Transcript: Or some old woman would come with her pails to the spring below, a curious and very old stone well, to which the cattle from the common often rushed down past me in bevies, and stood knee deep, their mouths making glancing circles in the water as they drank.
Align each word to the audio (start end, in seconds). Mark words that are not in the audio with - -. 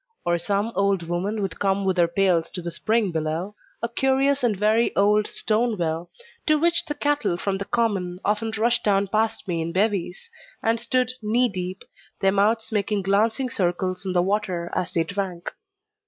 Or 0.25 0.39
some 0.39 0.71
old 0.73 1.03
woman 1.03 1.43
would 1.43 1.59
come 1.59 1.85
with 1.85 1.97
her 1.97 2.07
pails 2.07 2.49
to 2.55 2.61
the 2.63 2.71
spring 2.71 3.11
below, 3.11 3.53
a 3.83 3.87
curious 3.87 4.43
and 4.43 4.57
very 4.57 4.95
old 4.95 5.27
stone 5.27 5.77
well, 5.77 6.09
to 6.47 6.57
which 6.57 6.83
the 6.85 6.95
cattle 6.95 7.37
from 7.37 7.59
the 7.59 7.65
common 7.65 8.17
often 8.25 8.51
rushed 8.57 8.83
down 8.83 9.09
past 9.09 9.47
me 9.47 9.61
in 9.61 9.71
bevies, 9.71 10.31
and 10.63 10.79
stood 10.79 11.11
knee 11.21 11.49
deep, 11.49 11.83
their 12.19 12.31
mouths 12.31 12.71
making 12.71 13.03
glancing 13.03 13.51
circles 13.51 14.03
in 14.03 14.13
the 14.13 14.23
water 14.23 14.71
as 14.73 14.91
they 14.91 15.03
drank. 15.03 15.51